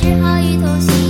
[0.00, 1.09] 只好一头心。